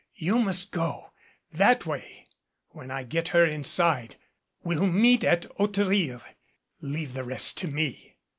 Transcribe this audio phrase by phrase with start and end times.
[0.15, 1.11] You must go
[1.51, 2.25] that way
[2.69, 4.15] when I get her inside.
[4.63, 6.23] We'll meet at Hauterire.
[6.81, 8.17] Leave the rest to me."